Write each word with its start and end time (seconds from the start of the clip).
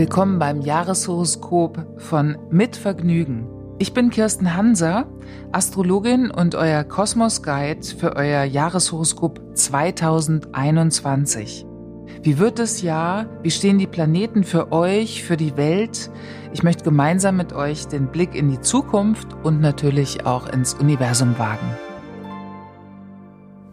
Willkommen 0.00 0.38
beim 0.38 0.62
Jahreshoroskop 0.62 1.86
von 1.98 2.38
Mit 2.50 2.74
Vergnügen. 2.74 3.46
Ich 3.78 3.92
bin 3.92 4.08
Kirsten 4.08 4.56
Hanser, 4.56 5.04
Astrologin 5.52 6.30
und 6.30 6.54
euer 6.54 6.84
Kosmos 6.84 7.42
Guide 7.42 7.86
für 7.86 8.16
euer 8.16 8.44
Jahreshoroskop 8.44 9.42
2021. 9.52 11.66
Wie 12.22 12.38
wird 12.38 12.58
das 12.58 12.80
Jahr? 12.80 13.26
Wie 13.42 13.50
stehen 13.50 13.76
die 13.76 13.86
Planeten 13.86 14.42
für 14.42 14.72
euch, 14.72 15.22
für 15.22 15.36
die 15.36 15.58
Welt? 15.58 16.10
Ich 16.54 16.62
möchte 16.62 16.84
gemeinsam 16.84 17.36
mit 17.36 17.52
euch 17.52 17.86
den 17.86 18.06
Blick 18.06 18.34
in 18.34 18.48
die 18.48 18.62
Zukunft 18.62 19.36
und 19.42 19.60
natürlich 19.60 20.24
auch 20.24 20.48
ins 20.48 20.72
Universum 20.72 21.38
wagen. 21.38 21.76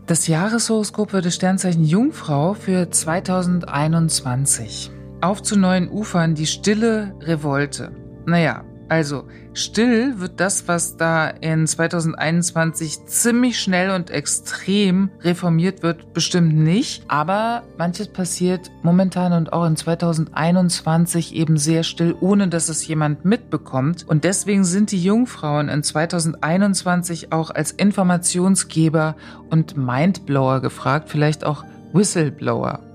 Das 0.08 0.28
Jahreshoroskop 0.28 1.12
für 1.12 1.22
das 1.22 1.36
Sternzeichen 1.36 1.86
Jungfrau 1.86 2.54
für 2.54 2.90
2021. 2.90 4.92
Auf 5.20 5.42
zu 5.42 5.58
neuen 5.58 5.90
Ufern 5.90 6.36
die 6.36 6.46
stille 6.46 7.16
Revolte. 7.22 7.92
Naja, 8.28 8.64
also 8.88 9.24
still 9.54 10.20
wird 10.20 10.40
das, 10.40 10.68
was 10.68 10.96
da 10.96 11.28
in 11.28 11.66
2021 11.66 13.08
ziemlich 13.08 13.60
schnell 13.60 13.90
und 13.90 14.12
extrem 14.12 15.10
reformiert 15.22 15.82
wird, 15.82 16.14
bestimmt 16.14 16.56
nicht. 16.56 17.04
Aber 17.08 17.64
manches 17.80 18.10
passiert 18.10 18.72
momentan 18.84 19.34
und 19.34 19.52
auch 19.54 19.66
in 19.66 19.76
2021 19.76 21.34
eben 21.36 21.58
sehr 21.58 21.82
still, 21.82 22.16
ohne 22.22 22.48
dass 22.48 22.70
es 22.70 22.88
jemand 22.88 23.26
mitbekommt. 23.26 24.08
Und 24.08 24.24
deswegen 24.24 24.64
sind 24.64 24.92
die 24.92 25.04
Jungfrauen 25.04 25.68
in 25.68 25.82
2021 25.82 27.34
auch 27.34 27.50
als 27.50 27.72
Informationsgeber 27.72 29.16
und 29.50 29.76
Mindblower 29.78 30.62
gefragt, 30.62 31.10
vielleicht 31.10 31.44
auch 31.44 31.66
Whistleblower. 31.92 32.87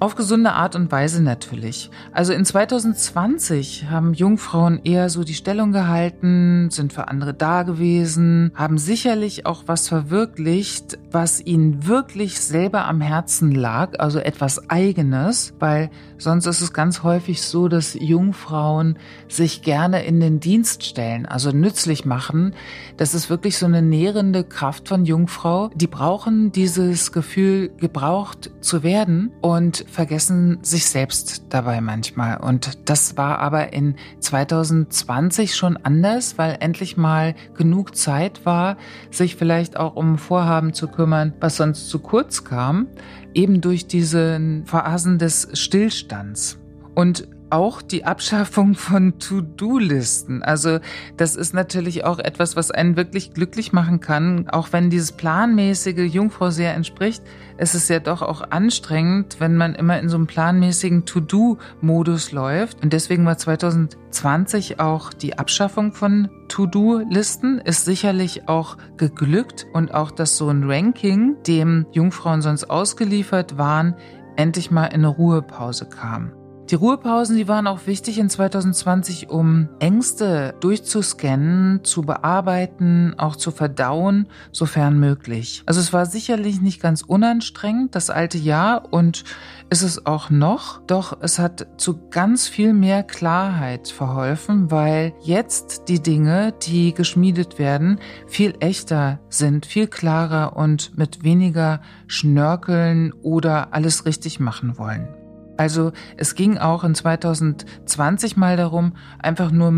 Auf 0.00 0.16
gesunde 0.16 0.52
Art 0.52 0.74
und 0.76 0.90
Weise 0.90 1.22
natürlich. 1.22 1.90
Also 2.12 2.32
in 2.32 2.44
2020 2.44 3.86
haben 3.90 4.12
Jungfrauen 4.12 4.80
eher 4.84 5.08
so 5.08 5.24
die 5.24 5.34
Stellung 5.34 5.72
gehalten, 5.72 6.68
sind 6.70 6.92
für 6.92 7.08
andere 7.08 7.32
da 7.32 7.62
gewesen, 7.62 8.52
haben 8.54 8.76
sicherlich 8.76 9.46
auch 9.46 9.64
was 9.66 9.88
verwirklicht, 9.88 10.98
was 11.14 11.40
ihnen 11.40 11.86
wirklich 11.86 12.40
selber 12.40 12.86
am 12.86 13.00
Herzen 13.00 13.52
lag, 13.52 14.00
also 14.00 14.18
etwas 14.18 14.68
eigenes, 14.68 15.54
weil 15.60 15.90
sonst 16.18 16.46
ist 16.46 16.60
es 16.60 16.72
ganz 16.72 17.04
häufig 17.04 17.40
so, 17.40 17.68
dass 17.68 17.94
Jungfrauen 17.94 18.98
sich 19.28 19.62
gerne 19.62 20.04
in 20.04 20.18
den 20.18 20.40
Dienst 20.40 20.84
stellen, 20.84 21.26
also 21.26 21.52
nützlich 21.52 22.04
machen. 22.04 22.54
Das 22.96 23.14
ist 23.14 23.30
wirklich 23.30 23.56
so 23.56 23.66
eine 23.66 23.80
nährende 23.80 24.42
Kraft 24.42 24.88
von 24.88 25.04
Jungfrau. 25.04 25.70
Die 25.74 25.86
brauchen 25.86 26.50
dieses 26.50 27.12
Gefühl, 27.12 27.70
gebraucht 27.78 28.50
zu 28.60 28.82
werden 28.82 29.30
und 29.40 29.84
vergessen 29.88 30.58
sich 30.62 30.86
selbst 30.86 31.44
dabei 31.50 31.80
manchmal. 31.80 32.38
Und 32.38 32.88
das 32.88 33.16
war 33.16 33.38
aber 33.38 33.72
in 33.72 33.94
2020 34.18 35.54
schon 35.54 35.76
anders, 35.76 36.38
weil 36.38 36.56
endlich 36.60 36.96
mal 36.96 37.34
genug 37.56 37.96
Zeit 37.96 38.44
war, 38.44 38.76
sich 39.10 39.36
vielleicht 39.36 39.76
auch 39.76 39.94
um 39.94 40.18
Vorhaben 40.18 40.72
zu 40.72 40.88
kümmern, 40.88 41.03
was 41.40 41.56
sonst 41.56 41.88
zu 41.88 41.98
kurz 41.98 42.44
kam, 42.44 42.88
eben 43.34 43.60
durch 43.60 43.86
diese 43.86 44.40
Phasen 44.64 45.18
des 45.18 45.48
Stillstands. 45.52 46.58
Und 46.94 47.28
auch 47.54 47.82
die 47.82 48.04
Abschaffung 48.04 48.74
von 48.74 49.20
To-Do-Listen. 49.20 50.42
Also 50.42 50.80
das 51.16 51.36
ist 51.36 51.54
natürlich 51.54 52.04
auch 52.04 52.18
etwas, 52.18 52.56
was 52.56 52.72
einen 52.72 52.96
wirklich 52.96 53.32
glücklich 53.32 53.72
machen 53.72 54.00
kann, 54.00 54.48
auch 54.48 54.72
wenn 54.72 54.90
dieses 54.90 55.12
planmäßige 55.12 56.12
Jungfrau 56.12 56.50
sehr 56.50 56.74
entspricht. 56.74 57.22
Es 57.56 57.76
ist 57.76 57.88
ja 57.88 58.00
doch 58.00 58.22
auch 58.22 58.50
anstrengend, 58.50 59.36
wenn 59.38 59.56
man 59.56 59.76
immer 59.76 60.00
in 60.00 60.08
so 60.08 60.16
einem 60.16 60.26
planmäßigen 60.26 61.04
To-Do-Modus 61.04 62.32
läuft. 62.32 62.82
Und 62.82 62.92
deswegen 62.92 63.24
war 63.24 63.38
2020 63.38 64.80
auch 64.80 65.12
die 65.12 65.38
Abschaffung 65.38 65.92
von 65.92 66.28
To-Do-Listen 66.48 67.60
ist 67.60 67.84
sicherlich 67.84 68.48
auch 68.48 68.76
geglückt 68.96 69.66
und 69.72 69.94
auch, 69.94 70.10
dass 70.10 70.36
so 70.36 70.48
ein 70.48 70.68
Ranking, 70.68 71.36
dem 71.46 71.86
Jungfrauen 71.92 72.42
sonst 72.42 72.68
ausgeliefert 72.68 73.56
waren, 73.58 73.94
endlich 74.34 74.72
mal 74.72 74.86
in 74.86 75.04
eine 75.04 75.08
Ruhepause 75.08 75.86
kam. 75.88 76.32
Die 76.70 76.76
Ruhepausen, 76.76 77.36
die 77.36 77.46
waren 77.46 77.66
auch 77.66 77.86
wichtig 77.86 78.18
in 78.18 78.30
2020, 78.30 79.28
um 79.28 79.68
Ängste 79.80 80.54
durchzuscannen, 80.60 81.84
zu 81.84 82.00
bearbeiten, 82.00 83.14
auch 83.18 83.36
zu 83.36 83.50
verdauen, 83.50 84.28
sofern 84.50 84.98
möglich. 84.98 85.62
Also 85.66 85.80
es 85.80 85.92
war 85.92 86.06
sicherlich 86.06 86.62
nicht 86.62 86.80
ganz 86.80 87.02
unanstrengend, 87.02 87.94
das 87.94 88.08
alte 88.08 88.38
Jahr, 88.38 88.90
und 88.94 89.24
ist 89.68 89.82
es 89.82 90.06
auch 90.06 90.30
noch, 90.30 90.80
doch 90.86 91.18
es 91.20 91.38
hat 91.38 91.66
zu 91.76 92.08
ganz 92.08 92.48
viel 92.48 92.72
mehr 92.72 93.02
Klarheit 93.02 93.88
verholfen, 93.88 94.70
weil 94.70 95.12
jetzt 95.20 95.88
die 95.88 96.00
Dinge, 96.00 96.54
die 96.62 96.94
geschmiedet 96.94 97.58
werden, 97.58 98.00
viel 98.26 98.54
echter 98.60 99.20
sind, 99.28 99.66
viel 99.66 99.86
klarer 99.86 100.56
und 100.56 100.96
mit 100.96 101.24
weniger 101.24 101.82
Schnörkeln 102.06 103.12
oder 103.22 103.74
alles 103.74 104.06
richtig 104.06 104.40
machen 104.40 104.78
wollen. 104.78 105.23
Also 105.56 105.92
es 106.16 106.34
ging 106.34 106.58
auch 106.58 106.84
in 106.84 106.94
2020 106.94 108.36
mal 108.36 108.56
darum, 108.56 108.94
einfach 109.18 109.50
nur 109.50 109.70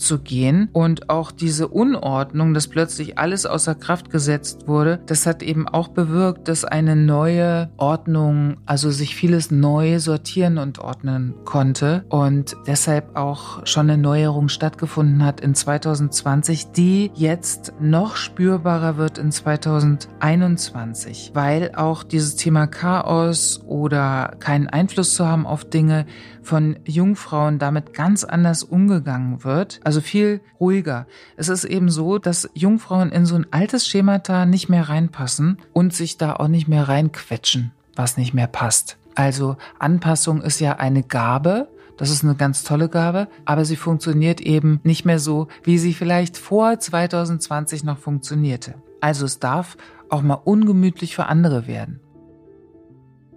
mitzugehen 0.00 0.70
und 0.72 1.10
auch 1.10 1.30
diese 1.30 1.68
Unordnung, 1.68 2.54
dass 2.54 2.68
plötzlich 2.68 3.18
alles 3.18 3.44
außer 3.44 3.74
Kraft 3.74 4.08
gesetzt 4.08 4.66
wurde, 4.66 4.98
das 5.04 5.26
hat 5.26 5.42
eben 5.42 5.68
auch 5.68 5.88
bewirkt, 5.88 6.48
dass 6.48 6.64
eine 6.64 6.96
neue 6.96 7.68
Ordnung, 7.76 8.56
also 8.64 8.90
sich 8.90 9.14
vieles 9.14 9.50
neu 9.50 9.98
sortieren 9.98 10.56
und 10.56 10.78
ordnen 10.78 11.34
konnte. 11.44 12.06
Und 12.08 12.56
deshalb 12.66 13.14
auch 13.14 13.66
schon 13.66 13.90
eine 13.90 14.00
Neuerung 14.00 14.48
stattgefunden 14.48 15.22
hat 15.22 15.42
in 15.42 15.54
2020, 15.54 16.72
die 16.72 17.10
jetzt 17.14 17.74
noch 17.78 18.16
spürbarer 18.16 18.96
wird 18.96 19.18
in 19.18 19.30
2021, 19.30 21.32
weil 21.34 21.72
auch 21.74 22.04
dieses 22.04 22.36
Thema 22.36 22.66
Chaos 22.66 23.60
oder 23.66 24.34
keinen 24.38 24.68
Einfluss 24.68 25.14
zu 25.14 25.26
haben 25.26 25.46
auf 25.46 25.66
Dinge, 25.66 26.06
von 26.42 26.78
Jungfrauen 26.84 27.58
damit 27.58 27.92
ganz 27.92 28.24
anders 28.24 28.62
umgegangen 28.62 29.44
wird, 29.44 29.80
also 29.90 30.00
viel 30.00 30.40
ruhiger. 30.60 31.08
Es 31.36 31.48
ist 31.48 31.64
eben 31.64 31.90
so, 31.90 32.18
dass 32.18 32.48
Jungfrauen 32.54 33.10
in 33.10 33.26
so 33.26 33.34
ein 33.34 33.46
altes 33.50 33.88
Schemata 33.88 34.46
nicht 34.46 34.68
mehr 34.68 34.88
reinpassen 34.88 35.58
und 35.72 35.92
sich 35.92 36.16
da 36.16 36.36
auch 36.36 36.46
nicht 36.46 36.68
mehr 36.68 36.88
reinquetschen, 36.88 37.72
was 37.96 38.16
nicht 38.16 38.32
mehr 38.32 38.46
passt. 38.46 38.98
Also 39.16 39.56
Anpassung 39.80 40.42
ist 40.42 40.60
ja 40.60 40.76
eine 40.76 41.02
Gabe, 41.02 41.66
das 41.96 42.10
ist 42.10 42.22
eine 42.22 42.36
ganz 42.36 42.62
tolle 42.62 42.88
Gabe, 42.88 43.26
aber 43.44 43.64
sie 43.64 43.74
funktioniert 43.74 44.40
eben 44.40 44.78
nicht 44.84 45.04
mehr 45.04 45.18
so, 45.18 45.48
wie 45.64 45.76
sie 45.76 45.92
vielleicht 45.92 46.38
vor 46.38 46.78
2020 46.78 47.82
noch 47.82 47.98
funktionierte. 47.98 48.74
Also 49.00 49.24
es 49.24 49.40
darf 49.40 49.76
auch 50.08 50.22
mal 50.22 50.34
ungemütlich 50.34 51.16
für 51.16 51.26
andere 51.26 51.66
werden. 51.66 51.98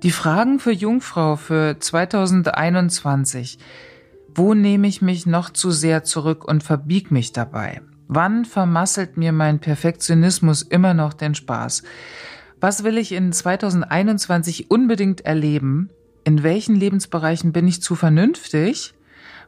Die 0.04 0.12
Fragen 0.12 0.60
für 0.60 0.72
Jungfrau 0.72 1.36
für 1.36 1.80
2021. 1.80 3.58
Wo 4.36 4.56
nehme 4.56 4.88
ich 4.88 5.02
mich 5.04 5.28
noch 5.28 5.52
zu 5.52 5.70
sehr 5.70 6.04
zurück 6.04 6.44
und 6.44 6.64
verbieg 6.64 7.12
mich 7.12 7.34
dabei? 7.34 7.82
Wann 8.08 8.46
vermasselt 8.46 9.16
mir 9.16 9.32
mein 9.32 9.60
Perfektionismus 9.60 10.64
immer 10.64 10.96
noch 10.96 11.14
den 11.14 11.36
Spaß? 11.36 11.84
Was 12.60 12.84
will 12.84 12.98
ich 12.98 13.12
in 13.12 13.32
2021 13.32 14.72
unbedingt 14.72 15.22
erleben? 15.22 15.90
In 16.24 16.42
welchen 16.42 16.76
Lebensbereichen 16.76 17.52
bin 17.52 17.68
ich 17.68 17.84
zu 17.84 17.96
vernünftig? 17.96 18.96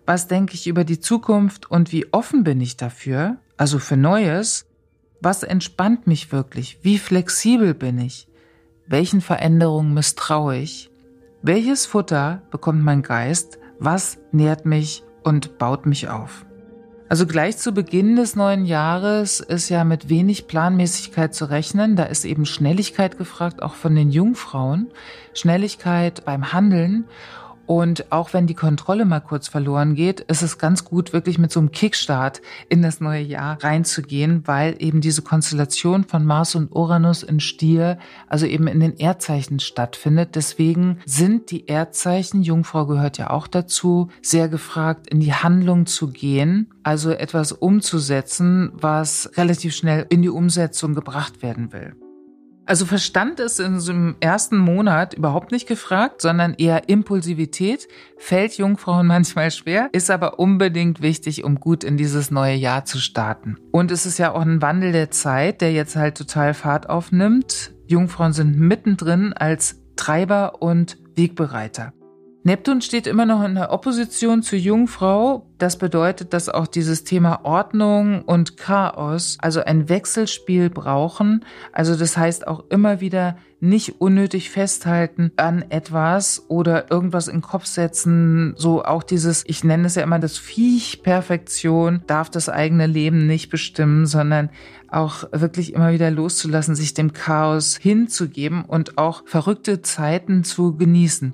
Was 0.06 0.28
denke 0.28 0.54
ich 0.54 0.68
über 0.68 0.84
die 0.84 1.00
Zukunft 1.00 1.72
und 1.72 1.92
wie 1.92 2.14
offen 2.14 2.44
bin 2.44 2.62
ich 2.62 2.78
dafür? 2.78 3.38
Also 3.58 3.80
für 3.80 3.98
Neues? 3.98 4.68
Was 5.20 5.42
entspannt 5.42 6.06
mich 6.06 6.32
wirklich? 6.32 6.78
Wie 6.84 7.00
flexibel 7.00 7.74
bin 7.74 7.98
ich? 7.98 8.28
Welchen 8.86 9.22
Veränderungen 9.22 9.96
misstraue 9.96 10.58
ich? 10.58 10.92
Welches 11.42 11.88
Futter 11.88 12.44
bekommt 12.52 12.84
mein 12.84 13.02
Geist? 13.02 13.58
Was 13.80 14.20
nährt 14.32 14.66
mich 14.66 15.04
und 15.24 15.58
baut 15.58 15.86
mich 15.86 16.10
auf? 16.10 16.46
Also 17.08 17.28
gleich 17.28 17.58
zu 17.58 17.72
Beginn 17.72 18.16
des 18.16 18.36
neuen 18.36 18.66
Jahres 18.66 19.40
ist 19.40 19.70
ja 19.70 19.84
mit 19.84 20.10
wenig 20.10 20.48
Planmäßigkeit 20.48 21.36
zu 21.36 21.46
rechnen. 21.46 21.96
Da 21.96 22.04
ist 22.04 22.26
eben 22.26 22.46
Schnelligkeit 22.46 23.18
gefragt, 23.18 23.62
auch 23.62 23.76
von 23.76 23.96
den 23.96 24.10
Jungfrauen. 24.10 24.88
Schnelligkeit 25.34 26.26
beim 26.26 26.52
Handeln 26.52 27.06
und 27.66 28.12
auch 28.12 28.34
wenn 28.34 28.48
die 28.48 28.54
Kontrolle 28.54 29.06
mal 29.06 29.20
kurz 29.20 29.48
verloren 29.48 29.96
geht, 29.96 30.20
ist 30.22 30.44
es 30.44 30.58
ganz 30.58 30.86
gut, 30.86 31.14
wirklich 31.14 31.38
mit 31.38 31.52
so 31.52 31.60
einem 31.60 31.72
Kickstart 31.72 32.42
in 32.70 32.82
das 32.82 33.00
neue 33.00 33.22
Jahr 33.22 33.62
reinzugehen, 33.64 34.44
weil 34.46 34.76
eben 34.80 35.02
diese 35.02 35.22
Konstellation 35.22 36.04
von 36.04 36.26
Mars 36.26 36.56
und 36.56 36.72
Uranus 36.72 37.24
in 37.24 37.40
Stier, 37.40 37.98
also 38.28 38.46
eben 38.46 38.68
in 38.68 38.80
den 38.80 38.98
Erdzeichen 38.98 39.60
stattfindet. 39.60 40.36
Deswegen 40.36 41.00
sind 41.06 41.52
die 41.52 41.66
Erdzeichen, 41.68 42.44
Jungfrau 42.44 42.86
gehört 42.86 43.18
ja 43.18 43.32
auch 43.32 43.48
dazu, 43.48 44.10
sehr 44.22 44.48
gefragt, 44.48 45.08
in 45.08 45.20
die 45.20 45.34
Handlung 45.34 45.86
zu 45.88 46.10
gehen, 46.10 46.70
also 46.84 47.12
etwas 47.12 47.52
umzusetzen, 47.52 48.72
was 48.74 49.32
relativ 49.38 49.76
schnell 49.76 50.06
in 50.10 50.22
die 50.22 50.30
Umsetzung 50.30 50.94
gebracht 50.94 51.42
werden 51.42 51.74
will. 51.74 51.96
Also 52.68 52.86
Verstand 52.86 53.40
ist 53.40 53.60
in 53.60 53.80
so 53.80 53.92
einem 53.92 54.16
ersten 54.20 54.58
Monat 54.58 55.14
überhaupt 55.14 55.52
nicht 55.52 55.68
gefragt, 55.68 56.22
sondern 56.22 56.56
eher 56.56 56.90
Impulsivität. 56.90 57.88
Fällt 58.18 58.58
Jungfrauen 58.58 59.06
manchmal 59.16 59.52
schwer, 59.52 59.90
ist 59.92 60.10
aber 60.10 60.40
unbedingt 60.40 61.02
wichtig, 61.02 61.44
um 61.44 61.60
gut 61.60 61.84
in 61.84 61.98
dieses 61.98 62.32
neue 62.32 62.56
Jahr 62.56 62.86
zu 62.86 62.98
starten. 62.98 63.58
Und 63.72 63.92
es 63.92 64.06
ist 64.06 64.18
ja 64.18 64.32
auch 64.32 64.42
ein 64.42 64.62
Wandel 64.62 64.92
der 64.92 65.12
Zeit, 65.12 65.62
der 65.62 65.74
jetzt 65.74 65.96
halt 65.96 66.18
total 66.18 66.54
Fahrt 66.54 66.90
aufnimmt. 66.90 67.72
Jungfrauen 67.88 68.34
sind 68.34 68.58
mittendrin 68.58 69.34
als 69.34 69.82
Treiber 69.96 70.62
und 70.62 70.98
Wegbereiter. 71.16 71.94
Neptun 72.48 72.82
steht 72.82 73.08
immer 73.08 73.26
noch 73.26 73.44
in 73.44 73.56
der 73.56 73.72
Opposition 73.72 74.44
zur 74.44 74.60
Jungfrau. 74.60 75.48
Das 75.58 75.80
bedeutet, 75.80 76.32
dass 76.32 76.48
auch 76.48 76.68
dieses 76.68 77.04
Thema 77.04 77.44
Ordnung 77.44 78.22
und 78.22 78.56
Chaos, 78.56 79.40
also 79.42 79.64
ein 79.64 79.90
Wechselspiel 79.90 80.70
brauchen. 80.70 81.44
Also 81.72 81.96
das 81.96 82.16
heißt 82.18 82.46
auch 82.46 82.66
immer 82.70 83.02
wieder 83.02 83.36
nicht 83.62 84.00
unnötig 84.00 84.52
festhalten 84.52 85.32
an 85.38 85.66
etwas 85.70 86.46
oder 86.48 86.92
irgendwas 86.92 87.28
in 87.30 87.38
den 87.38 87.42
Kopf 87.42 87.66
setzen. 87.66 88.54
So 88.58 88.86
auch 88.86 89.02
dieses, 89.02 89.44
ich 89.48 89.64
nenne 89.64 89.88
es 89.88 89.96
ja 89.96 90.04
immer 90.04 90.20
das 90.20 90.38
Viech 90.38 91.02
Perfektion, 91.02 92.04
darf 92.06 92.30
das 92.30 92.48
eigene 92.48 92.86
Leben 92.86 93.26
nicht 93.26 93.50
bestimmen, 93.50 94.06
sondern 94.06 94.52
auch 94.88 95.24
wirklich 95.32 95.74
immer 95.74 95.94
wieder 95.94 96.12
loszulassen, 96.12 96.76
sich 96.76 96.94
dem 96.94 97.12
Chaos 97.12 97.76
hinzugeben 97.76 98.66
und 98.66 99.00
auch 99.00 99.24
verrückte 99.26 99.82
Zeiten 99.82 100.44
zu 100.44 100.78
genießen. 100.78 101.34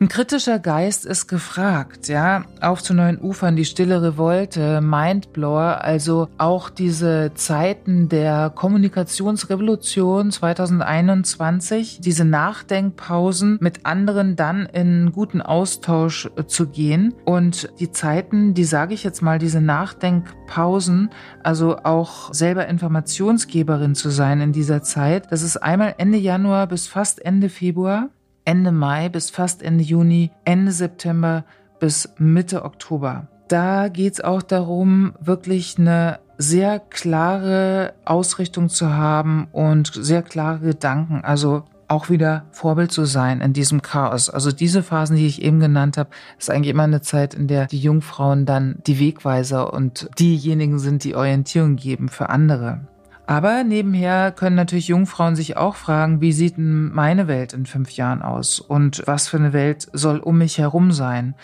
Ein 0.00 0.06
kritischer 0.06 0.60
Geist 0.60 1.04
ist 1.04 1.26
gefragt, 1.26 2.06
ja, 2.06 2.44
auf 2.60 2.84
zu 2.84 2.94
neuen 2.94 3.20
Ufern, 3.20 3.56
die 3.56 3.64
stille 3.64 4.00
Revolte, 4.00 4.80
Mindblower, 4.80 5.82
also 5.82 6.28
auch 6.38 6.70
diese 6.70 7.32
Zeiten 7.34 8.08
der 8.08 8.50
Kommunikationsrevolution 8.54 10.30
2021, 10.30 11.98
diese 12.00 12.24
Nachdenkpausen 12.24 13.58
mit 13.60 13.86
anderen 13.86 14.36
dann 14.36 14.66
in 14.66 15.10
guten 15.10 15.42
Austausch 15.42 16.30
äh, 16.36 16.44
zu 16.44 16.68
gehen. 16.68 17.12
Und 17.24 17.68
die 17.80 17.90
Zeiten, 17.90 18.54
die 18.54 18.64
sage 18.64 18.94
ich 18.94 19.02
jetzt 19.02 19.20
mal, 19.20 19.40
diese 19.40 19.60
Nachdenkpausen, 19.60 21.10
also 21.42 21.76
auch 21.78 22.32
selber 22.32 22.68
Informationsgeberin 22.68 23.96
zu 23.96 24.10
sein 24.10 24.40
in 24.42 24.52
dieser 24.52 24.80
Zeit, 24.80 25.32
das 25.32 25.42
ist 25.42 25.56
einmal 25.56 25.96
Ende 25.98 26.18
Januar 26.18 26.68
bis 26.68 26.86
fast 26.86 27.20
Ende 27.24 27.48
Februar 27.48 28.10
Ende 28.48 28.72
Mai 28.72 29.10
bis 29.10 29.28
fast 29.28 29.62
Ende 29.62 29.84
Juni, 29.84 30.30
Ende 30.46 30.72
September 30.72 31.44
bis 31.80 32.14
Mitte 32.16 32.64
Oktober. 32.64 33.28
Da 33.48 33.88
geht 33.88 34.14
es 34.14 34.20
auch 34.22 34.40
darum, 34.40 35.12
wirklich 35.20 35.78
eine 35.78 36.20
sehr 36.38 36.78
klare 36.78 37.92
Ausrichtung 38.06 38.70
zu 38.70 38.94
haben 38.94 39.48
und 39.52 39.92
sehr 39.92 40.22
klare 40.22 40.60
Gedanken. 40.60 41.20
Also 41.22 41.64
auch 41.88 42.08
wieder 42.08 42.46
Vorbild 42.50 42.90
zu 42.90 43.04
sein 43.04 43.42
in 43.42 43.52
diesem 43.52 43.82
Chaos. 43.82 44.30
Also 44.30 44.50
diese 44.50 44.82
Phasen, 44.82 45.16
die 45.16 45.26
ich 45.26 45.42
eben 45.42 45.60
genannt 45.60 45.98
habe, 45.98 46.08
ist 46.38 46.50
eigentlich 46.50 46.70
immer 46.72 46.84
eine 46.84 47.02
Zeit, 47.02 47.34
in 47.34 47.48
der 47.48 47.66
die 47.66 47.78
Jungfrauen 47.78 48.46
dann 48.46 48.78
die 48.86 48.98
Wegweiser 48.98 49.74
und 49.74 50.08
diejenigen 50.18 50.78
sind, 50.78 51.04
die 51.04 51.14
Orientierung 51.14 51.76
geben 51.76 52.08
für 52.08 52.30
andere. 52.30 52.80
Aber 53.28 53.62
nebenher 53.62 54.32
können 54.32 54.56
natürlich 54.56 54.88
Jungfrauen 54.88 55.36
sich 55.36 55.58
auch 55.58 55.76
fragen, 55.76 56.22
wie 56.22 56.32
sieht 56.32 56.56
denn 56.56 56.90
meine 56.94 57.28
Welt 57.28 57.52
in 57.52 57.66
fünf 57.66 57.90
Jahren 57.90 58.22
aus 58.22 58.58
und 58.58 59.02
was 59.04 59.28
für 59.28 59.36
eine 59.36 59.52
Welt 59.52 59.86
soll 59.92 60.18
um 60.18 60.38
mich 60.38 60.56
herum 60.56 60.92
sein? 60.92 61.34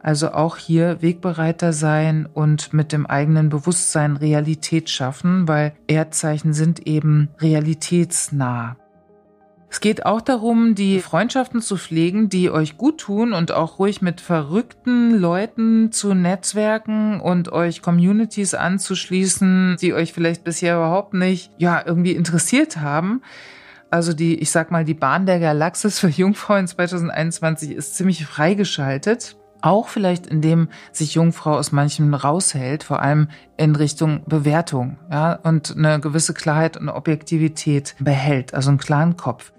Also 0.00 0.32
auch 0.32 0.56
hier 0.56 1.00
Wegbereiter 1.00 1.72
sein 1.72 2.26
und 2.26 2.72
mit 2.72 2.90
dem 2.90 3.06
eigenen 3.06 3.50
Bewusstsein 3.50 4.16
Realität 4.16 4.90
schaffen, 4.90 5.46
weil 5.46 5.74
Erdzeichen 5.86 6.54
sind 6.54 6.88
eben 6.88 7.28
realitätsnah. 7.38 8.76
Es 9.70 9.80
geht 9.80 10.06
auch 10.06 10.22
darum, 10.22 10.74
die 10.74 11.00
Freundschaften 11.00 11.60
zu 11.60 11.76
pflegen, 11.76 12.30
die 12.30 12.50
euch 12.50 12.78
gut 12.78 12.98
tun 12.98 13.34
und 13.34 13.52
auch 13.52 13.78
ruhig 13.78 14.00
mit 14.00 14.20
verrückten 14.20 15.14
Leuten 15.14 15.92
zu 15.92 16.14
netzwerken 16.14 17.20
und 17.20 17.52
euch 17.52 17.82
Communities 17.82 18.54
anzuschließen, 18.54 19.76
die 19.80 19.92
euch 19.92 20.14
vielleicht 20.14 20.42
bisher 20.42 20.76
überhaupt 20.76 21.12
nicht, 21.12 21.52
ja, 21.58 21.82
irgendwie 21.84 22.12
interessiert 22.12 22.78
haben. 22.78 23.20
Also 23.90 24.14
die, 24.14 24.38
ich 24.38 24.50
sag 24.50 24.70
mal, 24.70 24.84
die 24.84 24.94
Bahn 24.94 25.26
der 25.26 25.38
Galaxis 25.38 25.98
für 25.98 26.08
Jungfrau 26.08 26.56
in 26.56 26.66
2021 26.66 27.72
ist 27.72 27.94
ziemlich 27.94 28.24
freigeschaltet. 28.24 29.36
Auch 29.60 29.88
vielleicht, 29.88 30.26
indem 30.26 30.68
sich 30.92 31.14
Jungfrau 31.14 31.56
aus 31.56 31.72
manchem 31.72 32.14
raushält, 32.14 32.84
vor 32.84 33.02
allem 33.02 33.28
in 33.56 33.74
Richtung 33.74 34.22
Bewertung, 34.26 34.98
ja, 35.10 35.34
und 35.34 35.76
eine 35.76 35.98
gewisse 36.00 36.32
Klarheit 36.32 36.76
und 36.76 36.88
Objektivität 36.88 37.96
behält, 37.98 38.54
also 38.54 38.70
einen 38.70 38.78
klaren 38.78 39.16
Kopf. 39.16 39.52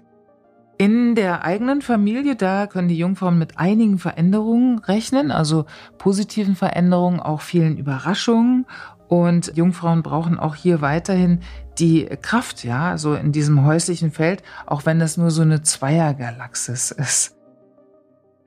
In 0.80 1.14
der 1.14 1.44
eigenen 1.44 1.82
Familie, 1.82 2.36
da 2.36 2.66
können 2.66 2.88
die 2.88 2.96
Jungfrauen 2.96 3.38
mit 3.38 3.58
einigen 3.58 3.98
Veränderungen 3.98 4.78
rechnen, 4.78 5.30
also 5.30 5.66
positiven 5.98 6.56
Veränderungen, 6.56 7.20
auch 7.20 7.42
vielen 7.42 7.76
Überraschungen. 7.76 8.64
Und 9.06 9.54
Jungfrauen 9.54 10.02
brauchen 10.02 10.38
auch 10.38 10.54
hier 10.54 10.80
weiterhin 10.80 11.40
die 11.78 12.06
Kraft, 12.22 12.64
ja, 12.64 12.96
so 12.96 13.12
in 13.12 13.30
diesem 13.30 13.66
häuslichen 13.66 14.10
Feld, 14.10 14.42
auch 14.64 14.86
wenn 14.86 14.98
das 14.98 15.18
nur 15.18 15.30
so 15.30 15.42
eine 15.42 15.60
Zweiergalaxis 15.60 16.92
ist. 16.92 17.36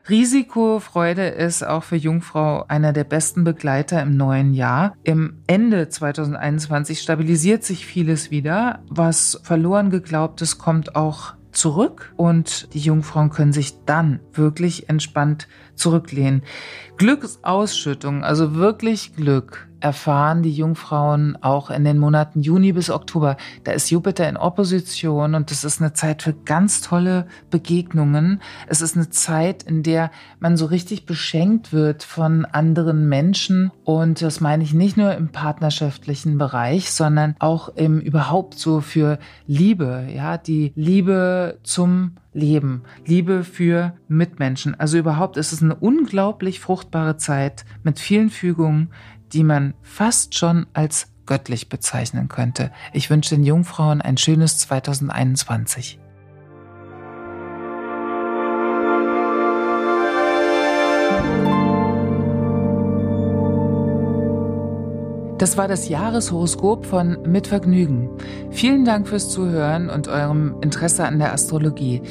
Risikofreude 0.10 1.28
ist 1.28 1.62
auch 1.62 1.84
für 1.84 1.98
Jungfrau 1.98 2.66
einer 2.68 2.94
der 2.94 3.04
besten 3.04 3.44
Begleiter 3.44 4.02
im 4.02 4.18
neuen 4.18 4.56
Jahr. 4.56 4.96
Im 5.04 5.44
Ende 5.46 5.88
2021 5.88 7.00
stabilisiert 7.00 7.64
sich 7.64 7.86
vieles 7.86 8.32
wieder. 8.32 8.80
Was 8.90 9.40
verloren 9.44 9.92
geglaubtes 9.92 10.58
kommt 10.58 10.96
auch 10.96 11.36
zurück 11.54 12.14
und 12.18 12.74
die 12.74 12.80
Jungfrauen 12.80 13.30
können 13.30 13.54
sich 13.54 13.86
dann 13.86 14.20
wirklich 14.34 14.90
entspannt 14.90 15.48
zurücklehnen. 15.76 16.44
Glücksausschüttung, 16.98 18.24
also 18.24 18.56
wirklich 18.56 19.16
Glück, 19.16 19.68
erfahren 19.84 20.44
die 20.44 20.52
Jungfrauen 20.52 21.38
auch 21.42 21.70
in 21.70 21.84
den 21.84 21.98
Monaten 21.98 22.42
Juni 22.42 22.72
bis 22.72 22.90
Oktober. 22.90 23.36
Da 23.66 23.74
ist 23.74 23.90
Jupiter 23.90 24.30
in 24.30 24.38
Opposition 24.38 25.36
und 25.36 25.52
es 25.52 25.66
ist 25.66 25.82
eine 25.82 25.94
Zeit 25.94 26.24
für 26.24 26.34
ganz 26.34 26.82
tolle 26.82 27.28
Begegnungen. 27.52 28.42
Es 28.68 28.82
ist 28.82 28.96
eine 28.96 29.10
Zeit, 29.10 29.64
in 29.64 29.84
der 29.84 30.10
man 30.40 30.56
so 30.56 30.66
richtig 30.68 31.06
beschenkt 31.06 31.74
wird 31.74 32.04
von 32.04 32.46
anderen 32.46 33.10
Menschen 33.10 33.72
und 33.84 34.22
das 34.22 34.40
meine 34.40 34.64
ich 34.64 34.74
nicht 34.74 34.96
nur 34.96 35.16
im 35.16 35.30
partnerschaftlichen 35.30 36.38
Bereich, 36.38 36.92
sondern 36.92 37.36
auch 37.40 37.68
im 37.76 38.00
überhaupt 38.00 38.58
so 38.58 38.80
für 38.80 39.20
Liebe, 39.48 40.08
ja, 40.16 40.38
die 40.38 40.72
Liebe 40.76 41.60
zum 41.64 42.16
Leben, 42.34 42.84
Liebe 43.06 43.44
für 43.44 43.94
Mitmenschen. 44.08 44.80
Also 44.80 44.98
überhaupt 44.98 45.38
ist 45.38 45.52
es 45.52 45.62
eine 45.62 45.76
unglaublich 45.76 46.60
fruchtbare 46.60 47.18
Zeit 47.18 47.66
mit 47.84 48.00
vielen 48.00 48.30
Fügungen, 48.30 48.90
die 49.34 49.44
man 49.44 49.74
fast 49.82 50.36
schon 50.36 50.68
als 50.74 51.08
göttlich 51.26 51.70
bezeichnen 51.70 52.28
könnte. 52.28 52.72
Ich 52.92 53.10
wünsche 53.10 53.36
den 53.36 53.44
Jungfrauen 53.44 54.02
ein 54.02 54.18
schönes 54.18 54.58
2021. 54.60 56.00
Das 65.44 65.58
war 65.58 65.68
das 65.68 65.90
Jahreshoroskop 65.90 66.86
von 66.86 67.18
Mit 67.24 67.48
Vergnügen. 67.48 68.10
Vielen 68.52 68.86
Dank 68.86 69.10
fürs 69.10 69.30
Zuhören 69.30 69.90
und 69.90 70.08
eurem 70.08 70.56
Interesse 70.62 71.06
an 71.06 71.20
der 71.20 71.34
Astrologie. 71.34 72.02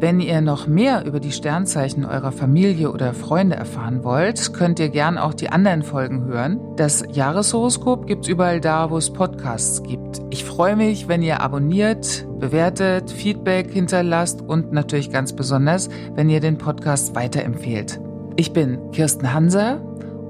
Wenn 0.00 0.20
ihr 0.20 0.40
noch 0.40 0.68
mehr 0.68 1.04
über 1.06 1.18
die 1.18 1.32
Sternzeichen 1.32 2.04
eurer 2.04 2.30
Familie 2.30 2.92
oder 2.92 3.14
Freunde 3.14 3.56
erfahren 3.56 4.04
wollt, 4.04 4.54
könnt 4.54 4.78
ihr 4.78 4.90
gern 4.90 5.18
auch 5.18 5.34
die 5.34 5.48
anderen 5.48 5.82
Folgen 5.82 6.24
hören. 6.26 6.60
Das 6.76 7.02
Jahreshoroskop 7.10 8.06
gibt's 8.06 8.28
überall 8.28 8.60
da, 8.60 8.90
wo 8.90 8.96
es 8.96 9.12
Podcasts 9.12 9.82
gibt. 9.82 10.20
Ich 10.30 10.44
freue 10.44 10.76
mich, 10.76 11.08
wenn 11.08 11.20
ihr 11.22 11.40
abonniert, 11.40 12.28
bewertet, 12.38 13.10
Feedback 13.10 13.72
hinterlasst 13.72 14.40
und 14.40 14.72
natürlich 14.72 15.10
ganz 15.10 15.32
besonders, 15.32 15.88
wenn 16.14 16.30
ihr 16.30 16.38
den 16.38 16.58
Podcast 16.58 17.16
weiterempfehlt. 17.16 18.00
Ich 18.36 18.52
bin 18.52 18.92
Kirsten 18.92 19.34
Hanser 19.34 19.80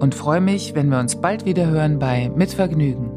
und 0.01 0.15
freue 0.15 0.41
mich, 0.41 0.75
wenn 0.75 0.89
wir 0.89 0.99
uns 0.99 1.17
bald 1.17 1.45
wieder 1.45 1.67
hören 1.67 1.99
bei 1.99 2.31
Mit 2.35 2.53
Vergnügen. 2.55 3.08